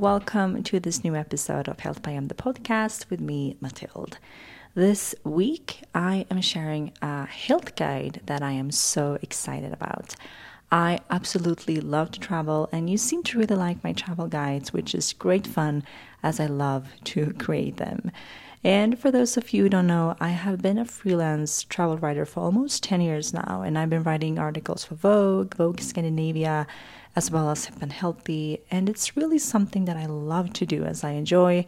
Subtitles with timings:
[0.00, 4.16] Welcome to this new episode of Health by M, the podcast with me, Mathilde.
[4.74, 10.16] This week, I am sharing a health guide that I am so excited about.
[10.72, 14.94] I absolutely love to travel, and you seem to really like my travel guides, which
[14.94, 15.84] is great fun
[16.22, 18.10] as I love to create them.
[18.62, 22.26] And for those of you who don't know, I have been a freelance travel writer
[22.26, 26.66] for almost 10 years now, and I've been writing articles for Vogue, Vogue Scandinavia,
[27.16, 28.60] as well as Hip and Healthy.
[28.70, 31.64] And it's really something that I love to do as I enjoy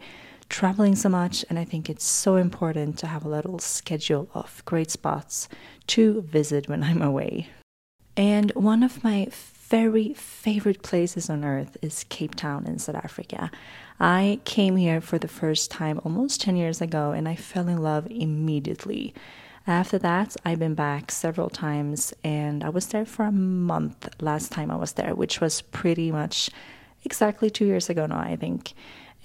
[0.49, 1.43] traveling so much.
[1.49, 5.49] And I think it's so important to have a little schedule of great spots
[5.87, 7.49] to visit when I'm away.
[8.15, 9.29] And one of my
[9.73, 13.49] very favorite places on earth is Cape Town in South Africa.
[13.99, 17.81] I came here for the first time almost 10 years ago and I fell in
[17.81, 19.15] love immediately.
[19.65, 24.51] After that, I've been back several times and I was there for a month last
[24.51, 26.51] time I was there, which was pretty much
[27.03, 28.73] exactly two years ago now, I think.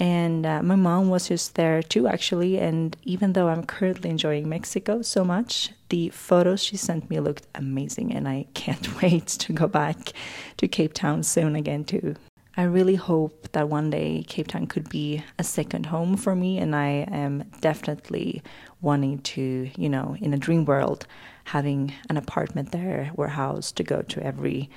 [0.01, 2.59] And uh, my mom was just there too, actually.
[2.59, 7.47] And even though I'm currently enjoying Mexico so much, the photos she sent me looked
[7.55, 8.15] amazing.
[8.15, 10.13] And I can't wait to go back
[10.59, 12.15] to Cape Town soon again, too.
[12.57, 16.59] I really hope that one day Cape Town could be a second home for me,
[16.59, 18.43] and I am definitely
[18.81, 21.07] wanting to, you know, in a dream world,
[21.45, 24.71] having an apartment there, warehouse to go to every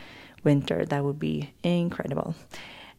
[0.43, 0.85] winter.
[0.85, 2.35] That would be incredible.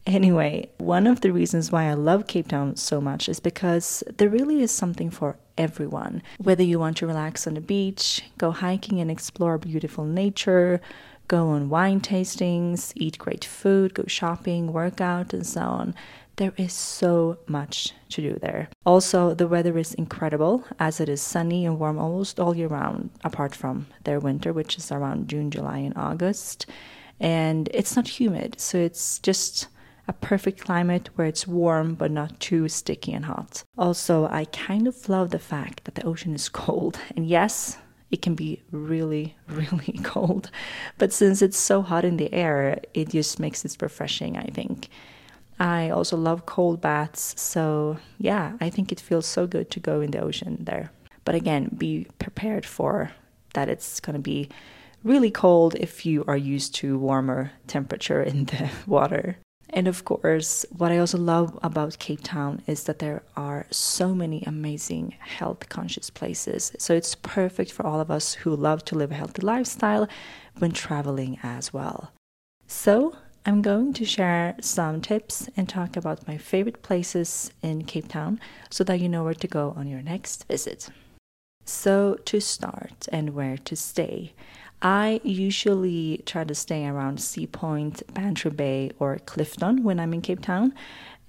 [0.06, 4.28] Anyway, one of the reasons why I love Cape Town so much is because there
[4.28, 6.22] really is something for everyone.
[6.38, 10.80] Whether you want to relax on the beach, go hiking and explore beautiful nature,
[11.28, 15.94] go on wine tastings, eat great food, go shopping, work out, and so on.
[16.36, 18.70] There is so much to do there.
[18.84, 23.10] Also, the weather is incredible as it is sunny and warm almost all year round,
[23.22, 26.66] apart from their winter, which is around June, July, and August.
[27.20, 29.68] And it's not humid, so it's just
[30.08, 33.62] a perfect climate where it's warm but not too sticky and hot.
[33.78, 36.98] Also, I kind of love the fact that the ocean is cold.
[37.16, 37.78] And yes,
[38.10, 40.50] it can be really, really cold.
[40.98, 44.88] But since it's so hot in the air, it just makes it refreshing, I think.
[45.58, 50.00] I also love cold baths, so yeah, I think it feels so good to go
[50.00, 50.90] in the ocean there.
[51.24, 53.12] But again, be prepared for
[53.54, 54.48] that it's going to be
[55.04, 59.36] really cold if you are used to warmer temperature in the water.
[59.72, 64.14] And of course, what I also love about Cape Town is that there are so
[64.14, 66.72] many amazing health conscious places.
[66.78, 70.08] So it's perfect for all of us who love to live a healthy lifestyle
[70.58, 72.12] when traveling as well.
[72.66, 78.08] So, I'm going to share some tips and talk about my favorite places in Cape
[78.08, 78.38] Town
[78.70, 80.88] so that you know where to go on your next visit.
[81.64, 84.32] So, to start and where to stay,
[84.82, 90.22] I usually try to stay around Sea Point, Bantry Bay, or Clifton when I'm in
[90.22, 90.74] Cape Town,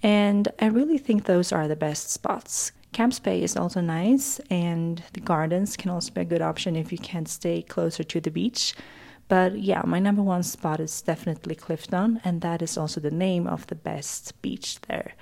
[0.02, 2.72] and I really think those are the best spots.
[2.94, 6.92] Camps Bay is also nice, and the gardens can also be a good option if
[6.92, 8.74] you can't stay closer to the beach.
[9.28, 13.46] But yeah, my number one spot is definitely Clifton, and that is also the name
[13.46, 15.14] of the best beach there.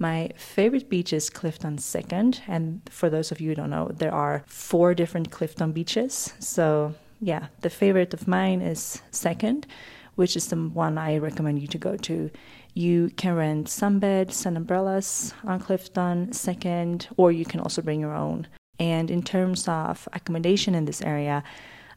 [0.00, 4.12] My favorite beach is Clifton Second, and for those of you who don't know, there
[4.12, 6.34] are four different Clifton beaches.
[6.38, 9.66] So yeah, the favorite of mine is Second,
[10.14, 12.30] which is the one I recommend you to go to.
[12.74, 18.14] You can rent sunbeds and umbrellas on Clifton Second, or you can also bring your
[18.14, 18.46] own.
[18.78, 21.42] And in terms of accommodation in this area,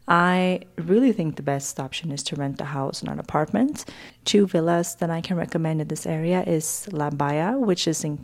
[0.07, 3.85] I really think the best option is to rent a house or an apartment.
[4.25, 8.17] Two villas that I can recommend in this area is La Baia, which is in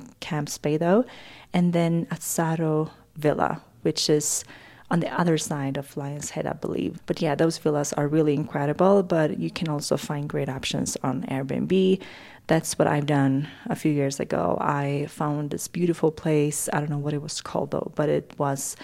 [0.61, 1.05] Bay though,
[1.53, 4.43] and then Azzaro Villa, which is
[4.89, 6.99] on the other side of Lion's Head, I believe.
[7.05, 11.23] But yeah, those villas are really incredible, but you can also find great options on
[11.23, 12.01] Airbnb.
[12.47, 14.57] That's what I've done a few years ago.
[14.61, 16.69] I found this beautiful place.
[16.71, 18.77] I don't know what it was called though, but it was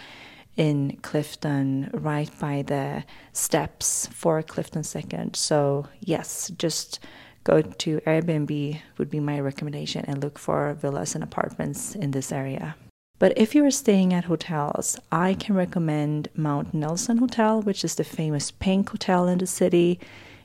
[0.58, 5.36] in Clifton, right by the steps for Clifton Second.
[5.36, 7.00] So, yes, just
[7.44, 12.32] go to Airbnb, would be my recommendation, and look for villas and apartments in this
[12.32, 12.76] area.
[13.24, 17.96] But if you are staying at hotels, I can recommend Mount Nelson Hotel, which is
[17.96, 19.98] the famous pink hotel in the city.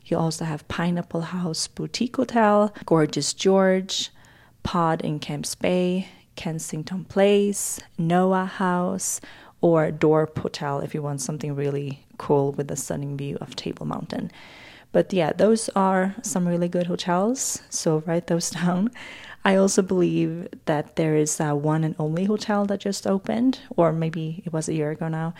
[0.04, 4.10] You also have Pineapple House Boutique Hotel, Gorgeous George,
[4.62, 9.20] Pod in Camps Bay, Kensington Place, Noah House,
[9.60, 13.86] or Dorp Hotel if you want something really cool with a stunning view of Table
[13.86, 14.31] Mountain.
[14.92, 18.92] But yeah, those are some really good hotels, so write those down.
[19.48, 23.94] I also believe that there is a one and only hotel that just opened, or
[23.94, 25.32] maybe it was a year ago now.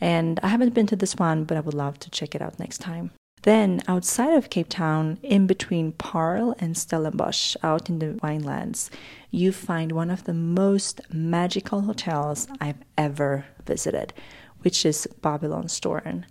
[0.00, 2.60] And I haven't been to this one, but I would love to check it out
[2.60, 3.10] next time.
[3.42, 8.88] Then, outside of Cape Town, in between Paarl and Stellenbosch, out in the winelands,
[9.32, 14.12] you find one of the most magical hotels I've ever visited,
[14.60, 16.22] which is Babylonstoren.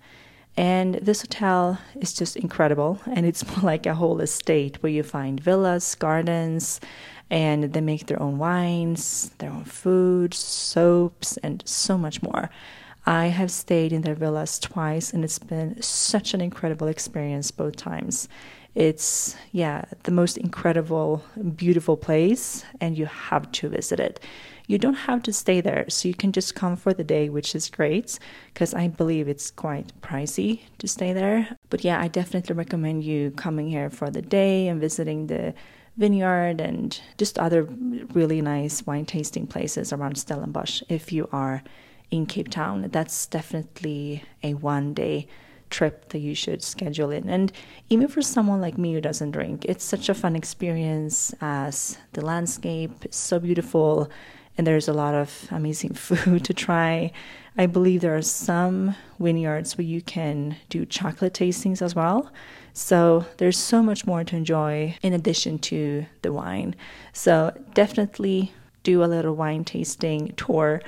[0.58, 5.04] And this hotel is just incredible, and it's more like a whole estate where you
[5.04, 6.80] find villas, gardens,
[7.30, 12.50] and they make their own wines, their own food, soaps, and so much more.
[13.06, 17.76] I have stayed in their villas twice, and it's been such an incredible experience both
[17.76, 18.28] times.
[18.74, 21.24] It's, yeah, the most incredible,
[21.56, 24.20] beautiful place, and you have to visit it.
[24.68, 27.54] You don't have to stay there, so you can just come for the day, which
[27.54, 28.18] is great
[28.54, 31.56] because I believe it's quite pricey to stay there.
[31.70, 35.54] But yeah, I definitely recommend you coming here for the day and visiting the
[35.98, 41.64] vineyard and just other really nice wine tasting places around Stellenbosch if you are
[42.12, 42.90] in Cape Town.
[42.92, 45.28] That's definitely a one day
[45.70, 47.30] trip that you should schedule in.
[47.30, 47.52] And
[47.90, 52.24] even for someone like me who doesn't drink, it's such a fun experience as the
[52.24, 54.10] landscape is so beautiful
[54.58, 57.12] and there's a lot of amazing food to try.
[57.58, 62.32] I believe there are some vineyards where you can do chocolate tastings as well.
[62.74, 66.76] So there's so much more to enjoy in addition to the wine.
[67.14, 68.52] So definitely
[68.84, 70.82] do a little wine tasting tour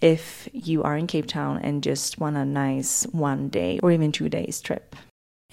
[0.00, 4.10] if you are in Cape Town and just want a nice one day or even
[4.10, 4.96] two days trip.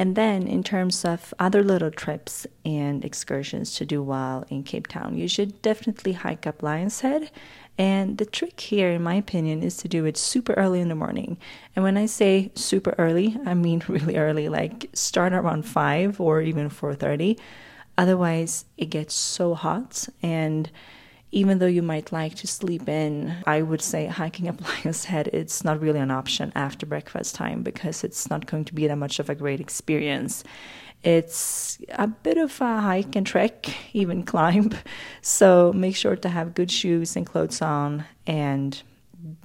[0.02, 4.88] And then, in terms of other little trips and excursions to do while in Cape
[4.88, 7.30] Town, you should definitely hike up Lion's Head.
[7.78, 10.96] And the trick here, in my opinion, is to do it super early in the
[10.96, 11.38] morning.
[11.76, 16.42] And when I say super early, I mean really early, like start around 5 or
[16.42, 17.38] even 4:30.
[17.96, 20.72] Otherwise, it gets so hot and
[21.32, 25.30] even though you might like to sleep in, I would say hiking up Lion's Head,
[25.32, 28.98] it's not really an option after breakfast time because it's not going to be that
[28.98, 30.44] much of a great experience.
[31.04, 34.72] It's a bit of a hike and trek, even climb.
[35.22, 38.82] So make sure to have good shoes and clothes on and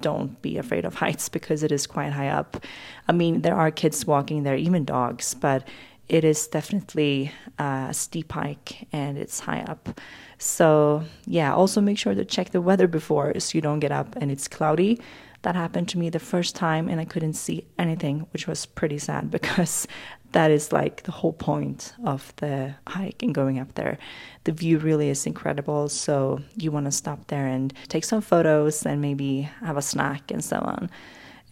[0.00, 2.64] don't be afraid of heights because it is quite high up.
[3.08, 5.66] I mean, there are kids walking there, even dogs, but
[6.08, 10.00] it is definitely uh, a steep hike and it's high up.
[10.38, 14.16] So, yeah, also make sure to check the weather before so you don't get up
[14.16, 15.00] and it's cloudy.
[15.42, 18.98] That happened to me the first time and I couldn't see anything, which was pretty
[18.98, 19.86] sad because
[20.32, 23.98] that is like the whole point of the hike and going up there.
[24.44, 28.84] The view really is incredible, so you want to stop there and take some photos
[28.84, 30.90] and maybe have a snack and so on.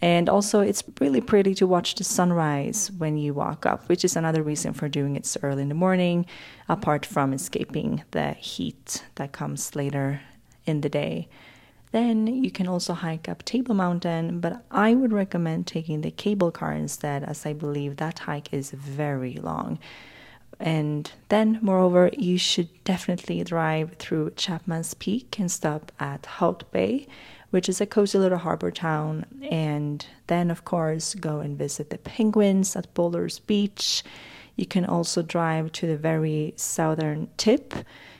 [0.04, 4.16] And also, it's really pretty to watch the sunrise when you walk up, which is
[4.16, 6.26] another reason for doing it so early in the morning,
[6.68, 10.20] apart from escaping the heat that comes later
[10.66, 11.26] in the day.
[11.92, 16.50] Then you can also hike up Table Mountain, but I would recommend taking the cable
[16.50, 19.78] car instead, as I believe that hike is very long.
[20.60, 27.06] And then, moreover, you should definitely drive through Chapman's Peak and stop at Hout Bay,
[27.54, 29.24] which is a cozy little harbor town.
[29.48, 34.02] And then, of course, go and visit the penguins at Boulders Beach.
[34.56, 37.72] You can also drive to the very southern tip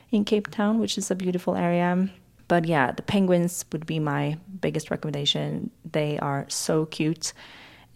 [0.09, 2.09] in Cape Town, which is a beautiful area.
[2.47, 5.69] But yeah, the penguins would be my biggest recommendation.
[5.83, 7.33] They are so cute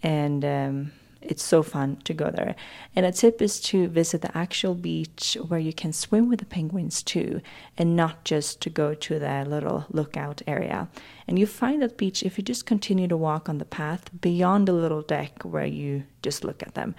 [0.03, 2.55] and um, it's so fun to go there.
[2.95, 6.45] And a tip is to visit the actual beach where you can swim with the
[6.45, 7.41] penguins too,
[7.77, 10.88] and not just to go to the little lookout area.
[11.27, 14.67] And you find that beach if you just continue to walk on the path beyond
[14.67, 16.95] the little deck where you just look at them.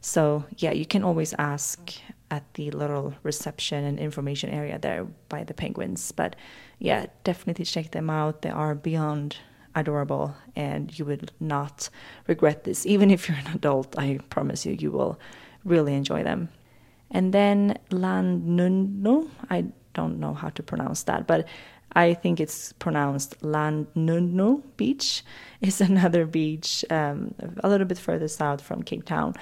[0.00, 1.92] So, yeah, you can always ask
[2.30, 6.12] at the little reception and information area there by the penguins.
[6.12, 6.36] But
[6.78, 8.42] yeah, definitely check them out.
[8.42, 9.36] They are beyond
[9.76, 11.88] adorable and you will not
[12.26, 12.84] regret this.
[12.86, 15.20] Even if you're an adult, I promise you, you will
[15.64, 16.48] really enjoy them.
[17.10, 21.46] And then Llandudno, I don't know how to pronounce that, but
[21.92, 25.22] I think it's pronounced Llandudno Beach,
[25.60, 29.34] is another beach um, a little bit further south from Cape Town,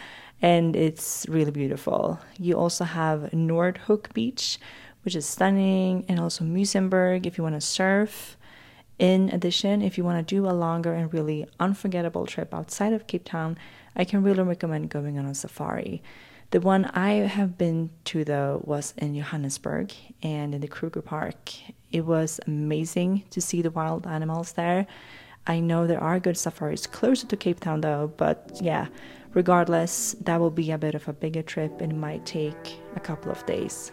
[0.43, 2.21] and it's really beautiful.
[2.39, 4.59] You also have Noordhoek Beach,
[5.03, 8.37] which is stunning, and also Muizenberg if you want to surf.
[8.99, 13.07] In addition, if you want to do a longer and really unforgettable trip outside of
[13.07, 13.59] Cape Town,
[13.97, 16.03] I can really recommend going on a safari.
[16.51, 21.51] The one I have been to though was in Johannesburg and in the Kruger Park.
[21.91, 24.87] It was amazing to see the wild animals there.
[25.47, 28.87] I know there are good safaris closer to Cape Town though, but yeah,
[29.35, 33.33] regardless, that will be a bit of a bigger trip and might take a couple
[33.33, 33.91] of days.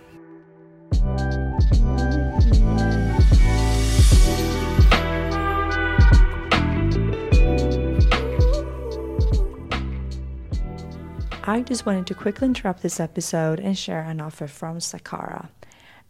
[11.52, 15.50] I just wanted to quickly interrupt this episode and share an offer from Sakara.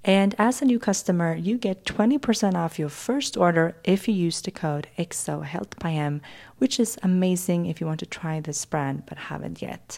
[0.04, 4.40] And as a new customer, you get 20% off your first order if you use
[4.40, 6.22] the code XOHealthByM,
[6.60, 9.98] which is amazing if you want to try this brand but haven't yet.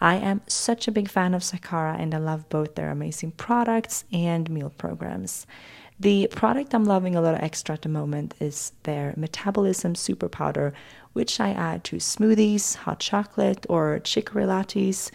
[0.00, 4.02] I am such a big fan of Sakara and I love both their amazing products
[4.12, 5.46] and meal programs.
[6.00, 10.72] The product I'm loving a little extra at the moment is their Metabolism Super Powder,
[11.12, 15.10] which I add to smoothies, hot chocolate, or chicory lattes,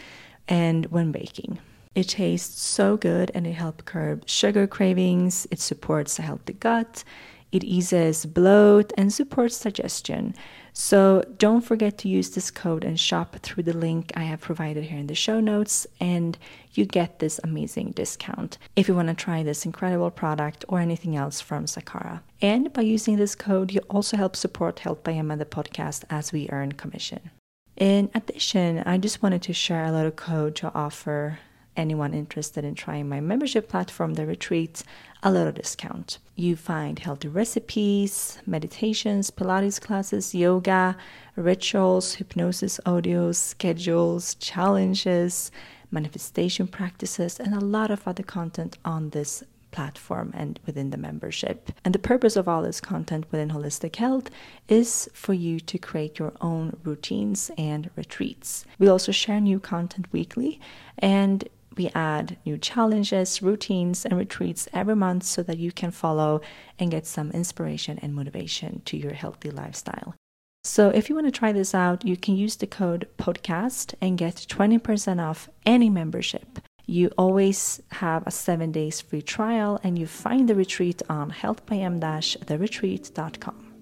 [0.47, 1.57] and when baking.
[1.95, 7.03] It tastes so good and it helps curb sugar cravings, it supports a healthy gut,
[7.51, 10.35] it eases bloat and supports digestion.
[10.77, 14.84] So don't forget to use this code and shop through the link I have provided
[14.84, 16.38] here in the show notes, and
[16.74, 21.15] you get this amazing discount if you want to try this incredible product or anything
[21.15, 22.20] else from Sakara.
[22.41, 26.34] And by using this code, you also help support Health by M the podcast as
[26.34, 27.32] we earn commission.
[27.77, 31.39] In addition, I just wanted to share a little code to offer
[31.77, 34.84] anyone interested in trying my membership platform, The Retreat,
[35.25, 36.20] a little discount.
[36.36, 40.96] You find healthy recipes, meditations, Pilates classes, yoga,
[41.36, 45.51] rituals, hypnosis audios, schedules, challenges,
[45.89, 51.72] manifestation practices, and a lot of other content on this platform and within the membership.
[51.84, 54.29] And the purpose of all this content within Holistic Health
[54.67, 58.65] is for you to create your own routines and retreats.
[58.77, 60.62] We also share new content weekly,
[61.00, 66.41] and we add new challenges, routines, and retreats every month so that you can follow
[66.79, 70.15] and get some inspiration and motivation to your healthy lifestyle.
[70.63, 74.17] So, if you want to try this out, you can use the code PODCAST and
[74.17, 76.58] get 20% off any membership.
[76.88, 83.74] You always have a seven days free trial, and you find the retreat on healthbym-theretreat.com.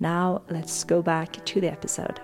[0.00, 2.18] Now, let's go back to the episode.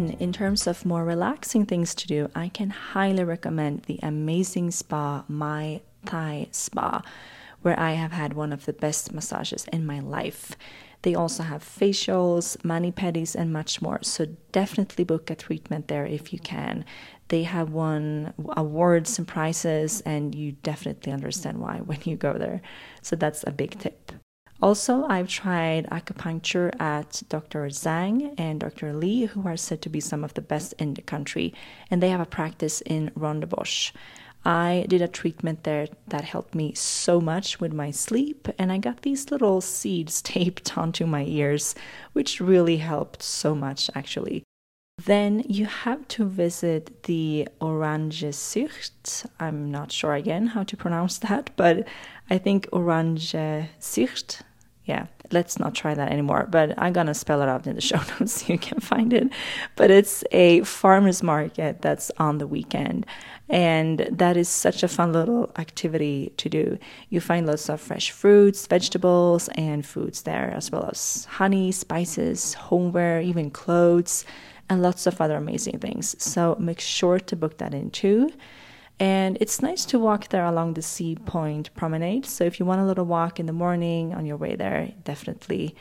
[0.00, 4.70] Then, in terms of more relaxing things to do, I can highly recommend the amazing
[4.70, 7.02] spa, My Thai Spa,
[7.60, 10.56] where I have had one of the best massages in my life.
[11.02, 13.98] They also have facials, mani pedis, and much more.
[14.02, 16.86] So definitely book a treatment there if you can.
[17.28, 22.62] They have won awards and prizes, and you definitely understand why when you go there.
[23.02, 24.12] So that's a big tip.
[24.62, 27.64] Also, I've tried acupuncture at Dr.
[27.68, 28.92] Zhang and Dr.
[28.92, 31.54] Lee, who are said to be some of the best in the country,
[31.90, 33.92] and they have a practice in Rondebosch.
[34.44, 38.76] I did a treatment there that helped me so much with my sleep, and I
[38.76, 41.74] got these little seeds taped onto my ears,
[42.12, 44.44] which really helped so much actually.
[45.06, 49.26] Then you have to visit the Oranjezicht.
[49.38, 51.88] I'm not sure again how to pronounce that, but
[52.28, 53.34] I think Orange
[53.78, 54.42] Sicht
[54.90, 56.48] yeah, let's not try that anymore.
[56.50, 59.30] But I'm gonna spell it out in the show notes so you can find it.
[59.76, 63.06] But it's a farmers market that's on the weekend,
[63.48, 66.78] and that is such a fun little activity to do.
[67.08, 72.54] You find lots of fresh fruits, vegetables, and foods there, as well as honey, spices,
[72.54, 74.24] homeware, even clothes,
[74.68, 76.16] and lots of other amazing things.
[76.22, 78.30] So make sure to book that in too.
[79.00, 82.26] And it's nice to walk there along the Sea Point promenade.
[82.26, 85.74] So if you want a little walk in the morning on your way there, definitely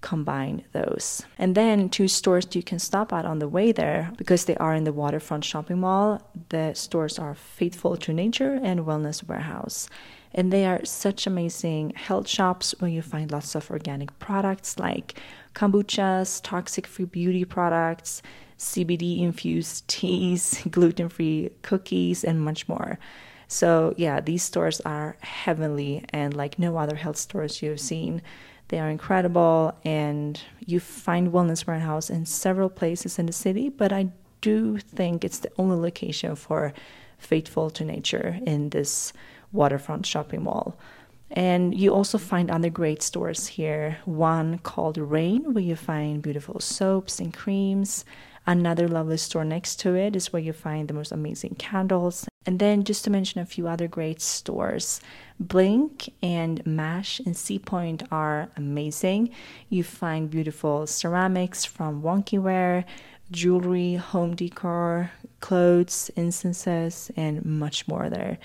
[0.00, 1.24] combine those.
[1.36, 4.72] And then two stores you can stop at on the way there because they are
[4.72, 6.22] in the waterfront shopping mall.
[6.50, 9.88] The stores are Faithful to Nature and Wellness Warehouse.
[10.32, 15.20] And they are such amazing health shops where you find lots of organic products like
[15.54, 18.22] kombuchas, toxic free beauty products,
[18.60, 22.98] CBD infused teas, gluten free cookies, and much more.
[23.48, 28.22] So, yeah, these stores are heavenly and like no other health stores you've seen.
[28.68, 33.92] They are incredible, and you find Wellness Warehouse in several places in the city, but
[33.92, 34.10] I
[34.42, 36.72] do think it's the only location for
[37.18, 39.12] Faithful to Nature in this
[39.52, 40.78] waterfront shopping mall.
[41.32, 43.98] And you also find other great stores here.
[44.04, 48.04] One called Rain, where you find beautiful soaps and creams.
[48.46, 52.26] Another lovely store next to it is where you find the most amazing candles.
[52.46, 55.00] And then, just to mention a few other great stores,
[55.38, 59.30] Blink and Mash and Sea Point are amazing.
[59.68, 62.84] You find beautiful ceramics from Wonkyware,
[63.30, 68.38] jewelry, home decor, clothes, incenses, and much more there.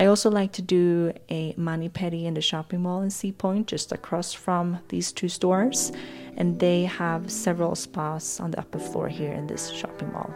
[0.00, 3.68] I also like to do a mani pedi in the shopping mall in Sea Point,
[3.68, 5.92] just across from these two stores,
[6.36, 10.34] and they have several spas on the upper floor here in this shopping mall.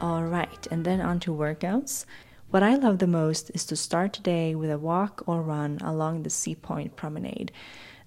[0.00, 2.04] All right, and then on to workouts.
[2.50, 6.22] What I love the most is to start today with a walk or run along
[6.22, 7.50] the Sea Point Promenade.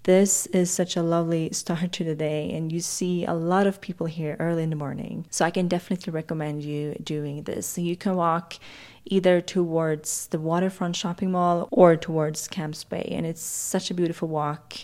[0.03, 3.81] This is such a lovely start to the day, and you see a lot of
[3.81, 5.27] people here early in the morning.
[5.29, 7.67] So, I can definitely recommend you doing this.
[7.67, 8.55] So you can walk
[9.03, 14.29] either towards the waterfront shopping mall or towards Camps Bay, and it's such a beautiful
[14.29, 14.77] walk.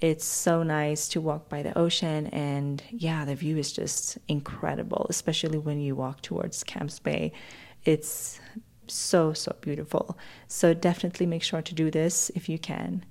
[0.00, 5.06] It's so nice to walk by the ocean, and yeah, the view is just incredible,
[5.10, 7.32] especially when you walk towards Camps Bay.
[7.84, 8.38] It's
[8.92, 10.18] so, so beautiful.
[10.46, 13.04] So, definitely make sure to do this if you can.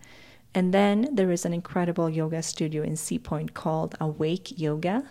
[0.54, 5.04] And then there is an incredible yoga studio in Sea Point called Awake Yoga.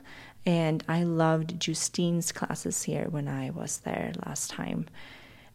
[0.45, 4.87] And I loved Justine's classes here when I was there last time.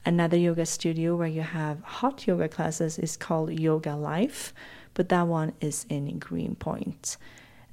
[0.05, 4.53] Another yoga studio where you have hot yoga classes is called Yoga Life,
[4.93, 7.17] but that one is in Greenpoint.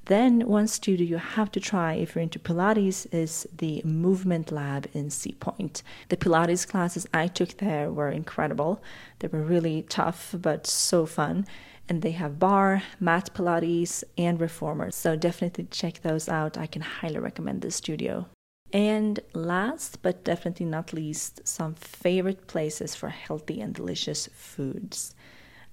[0.07, 4.89] Then, one studio you have to try if you're into Pilates is the Movement Lab
[4.93, 5.83] in Sea Point.
[6.09, 8.83] The Pilates classes I took there were incredible.
[9.21, 11.47] They were really tough, but so fun
[11.89, 14.95] and they have barre, mat Pilates, and reformers.
[14.95, 16.57] So definitely check those out.
[16.57, 18.29] I can highly recommend this studio.
[18.73, 25.15] And last but definitely not least, some favorite places for healthy and delicious foods.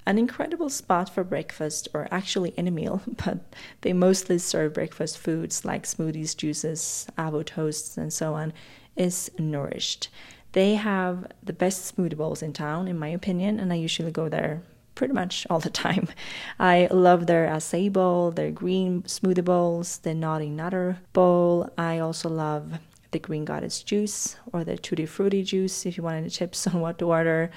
[0.09, 3.37] An incredible spot for breakfast, or actually any meal, but
[3.81, 8.51] they mostly serve breakfast foods like smoothies, juices, avo toasts, and so on,
[8.95, 10.09] is Nourished.
[10.53, 14.29] They have the best smoothie bowls in town, in my opinion, and I usually go
[14.29, 14.63] there
[14.95, 16.07] pretty much all the time.
[16.59, 21.69] I love their acai bowl, their green smoothie bowls, the naughty nutter bowl.
[21.77, 22.79] I also love
[23.12, 26.81] the green goddess juice or the tutti frutti juice if you want any tips on
[26.81, 27.51] what to order.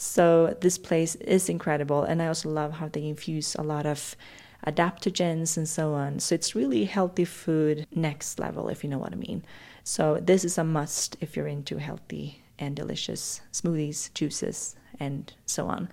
[0.00, 4.16] So this place is incredible, and I also love how they infuse a lot of
[4.66, 6.20] adaptogens and so on.
[6.20, 9.44] So it's really healthy food next level, if you know what I mean.
[9.84, 15.66] So this is a must if you're into healthy and delicious smoothies, juices, and so
[15.66, 15.90] on.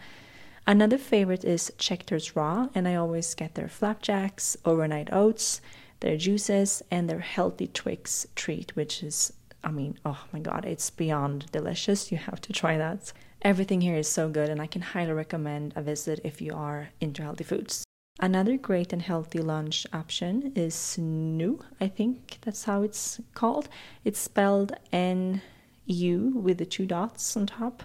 [0.66, 5.60] Another favorite is Scheckters Raw, and I always get their flapjacks, overnight oats,
[6.00, 9.34] their juices, and their healthy Twix treat, which is,
[9.66, 12.10] I mean, oh my god, it's beyond delicious.
[12.10, 13.12] You have to try that.
[13.44, 16.90] Everything here is so good, and I can highly recommend a visit if you are
[17.00, 17.84] into healthy foods.
[18.20, 23.70] Another great and healthy lunch option is Snu, I think that's how it's called.
[24.04, 25.42] It's spelled N
[25.86, 27.84] U with the two dots on top.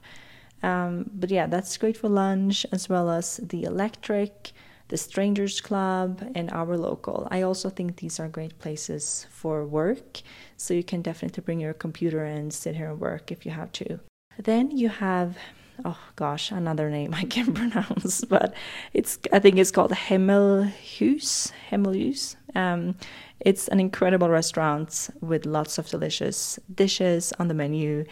[0.63, 4.53] Um, but yeah, that's great for lunch as well as the electric,
[4.89, 7.29] the Strangers Club, and our local.
[7.31, 10.23] I also think these are great places for work,
[10.57, 13.71] so you can definitely bring your computer and sit here and work if you have
[13.73, 14.01] to.
[14.39, 15.37] Then you have
[15.85, 18.55] oh gosh, another name I can't pronounce, but
[18.93, 21.53] it's I think it's called Hemelhuijs.
[21.71, 22.37] Hemelhuijs.
[22.55, 22.97] Um,
[23.41, 28.05] it's an incredible restaurant with lots of delicious dishes on the menu.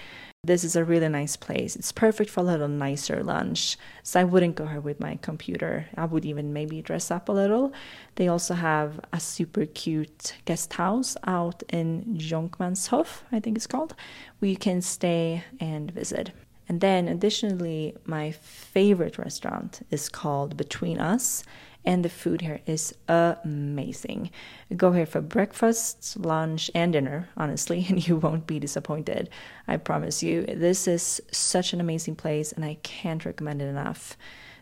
[0.42, 1.76] This is a really nice place.
[1.76, 3.76] It's perfect for a little nicer lunch.
[4.03, 5.87] So I wouldn't go here with my computer.
[5.98, 7.74] I would even maybe dress up a little.
[8.14, 13.94] They also have a super cute guest house out in Jonkmanshof, I think it's called,
[14.38, 16.31] where you can stay and visit.
[16.70, 21.44] And then additionally, my favorite restaurant is called Between Us
[21.84, 24.30] and the food here is amazing.
[24.76, 29.30] Go here for breakfast, lunch, and dinner, honestly, and you won't be disappointed.
[29.66, 30.42] I promise you.
[30.46, 34.16] This is such an amazing place, and I can't recommend it enough.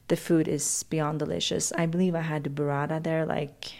[0.08, 1.72] The food is beyond delicious.
[1.72, 3.72] I believe I had the burrata there like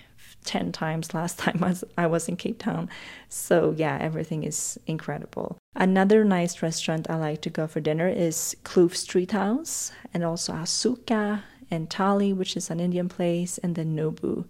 [0.44, 1.62] 10 times last time
[1.96, 2.88] I was in Cape Town.
[3.29, 5.59] So, yeah, everything is incredible.
[5.74, 10.53] Another nice restaurant I like to go for dinner is Kloof Street House and also
[10.53, 14.45] Asuka and Thali, which is an Indian place, and then Nobu.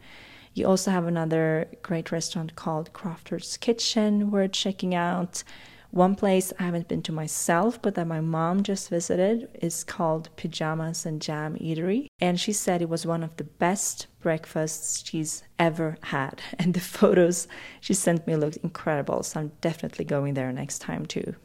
[0.54, 5.44] You also have another great restaurant called Crofter's Kitchen worth checking out.
[5.90, 10.28] One place I haven't been to myself, but that my mom just visited, is called
[10.36, 12.08] Pajamas and Jam Eatery.
[12.20, 16.42] And she said it was one of the best breakfasts she's ever had.
[16.58, 17.48] And the photos
[17.80, 21.36] she sent me looked incredible, so I'm definitely going there next time too.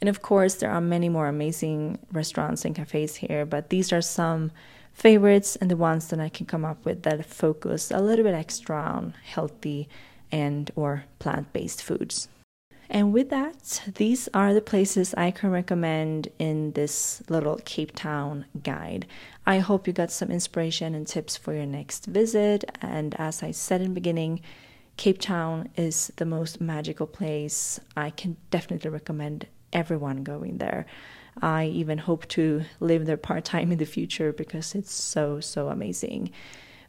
[0.00, 4.02] And of course, there are many more amazing restaurants and cafes here, but these are
[4.02, 4.50] some
[4.92, 8.34] favorites and the ones that I can come up with that focus a little bit
[8.34, 9.88] extra on healthy
[10.30, 12.28] and or plant-based foods.
[12.88, 18.44] And with that, these are the places I can recommend in this little Cape Town
[18.62, 19.06] guide.
[19.46, 22.64] I hope you got some inspiration and tips for your next visit.
[22.82, 24.42] And as I said in the beginning,
[24.98, 27.80] Cape Town is the most magical place.
[27.96, 30.84] I can definitely recommend everyone going there.
[31.40, 35.68] I even hope to live there part time in the future because it's so, so
[35.68, 36.30] amazing.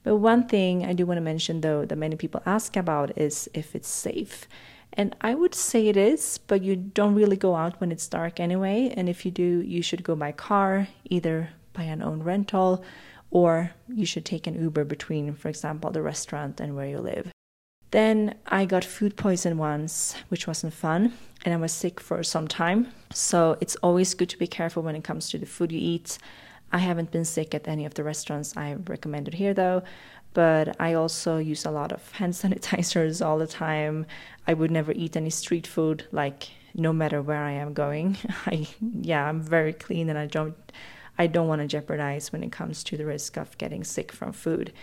[0.04, 3.50] But one thing I do want to mention though that many people ask about is
[3.54, 4.48] if it's safe.
[4.96, 8.40] And I would say it is, but you don't really go out when it's dark
[8.40, 8.94] anyway.
[8.96, 12.84] And if you do, you should go by car, either by an own rental,
[13.32, 17.32] or you should take an Uber between, for example, the restaurant and where you live.
[17.90, 22.48] Then I got food poison once, which wasn't fun, and I was sick for some
[22.48, 22.88] time.
[23.14, 26.18] So it's always good to be careful when it comes to the food you eat.
[26.72, 29.84] I haven't been sick at any of the restaurants I recommended here though,
[30.34, 34.06] but I also use a lot of hand sanitizers all the time.
[34.48, 38.18] I would never eat any street food like no matter where I am going.
[38.46, 38.68] I
[39.02, 40.56] yeah, I'm very clean and I don't
[41.18, 44.32] I don't want to jeopardize when it comes to the risk of getting sick from
[44.34, 44.74] food.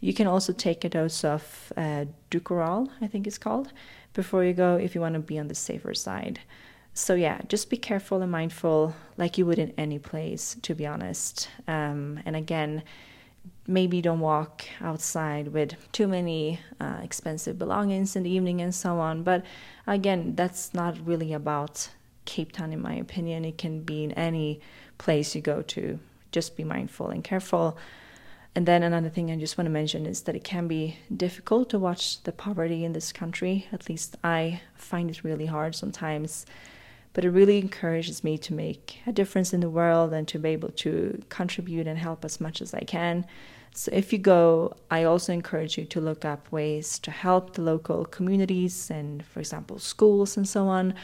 [0.00, 3.72] You can also take a dose of uh, Dukoral, I think it's called,
[4.12, 6.40] before you go if you want to be on the safer side.
[6.92, 10.86] So, yeah, just be careful and mindful like you would in any place, to be
[10.86, 11.48] honest.
[11.68, 12.82] Um, and again,
[13.66, 18.98] maybe don't walk outside with too many uh, expensive belongings in the evening and so
[18.98, 19.22] on.
[19.22, 19.44] But
[19.86, 21.88] again, that's not really about
[22.24, 23.44] Cape Town, in my opinion.
[23.44, 24.60] It can be in any
[24.98, 25.98] place you go to.
[26.32, 27.78] Just be mindful and careful.
[28.54, 31.70] And then another thing I just want to mention is that it can be difficult
[31.70, 33.66] to watch the poverty in this country.
[33.72, 36.46] At least I find it really hard sometimes.
[37.12, 40.50] But it really encourages me to make a difference in the world and to be
[40.50, 43.24] able to contribute and help as much as I can.
[43.72, 47.62] So if you go, I also encourage you to look up ways to help the
[47.62, 50.94] local communities and, for example, schools and so on.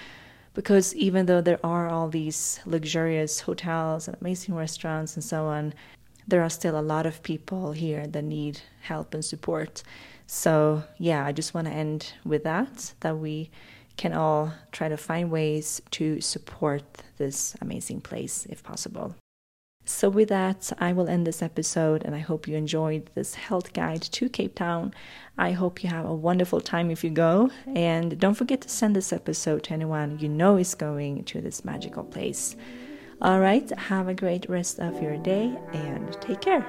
[0.54, 5.74] Because even though there are all these luxurious hotels and amazing restaurants and so on,
[6.26, 9.82] there are still a lot of people here that need help and support.
[10.26, 13.50] So, yeah, I just want to end with that that we
[13.96, 16.82] can all try to find ways to support
[17.16, 19.14] this amazing place if possible.
[19.88, 23.72] So, with that, I will end this episode and I hope you enjoyed this health
[23.72, 24.92] guide to Cape Town.
[25.38, 27.50] I hope you have a wonderful time if you go.
[27.72, 31.64] And don't forget to send this episode to anyone you know is going to this
[31.64, 32.56] magical place.
[33.22, 36.66] All right, have a great rest of your day and take care.